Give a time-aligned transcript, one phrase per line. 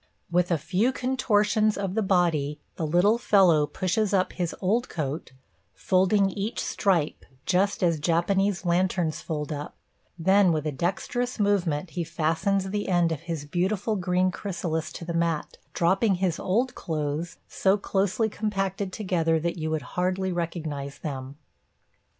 [0.31, 5.31] With a few contortions of the body the little fellow pushes up his old coat,
[5.75, 9.75] folding each stripe, just as Japanese lanterns fold up,
[10.17, 15.05] then with a dexterous movement he fastens the end of his beautiful green chrysalis to
[15.05, 20.97] the mat, dropping his old clothes, so closely compacted together that you would hardly recognize
[20.97, 21.37] them.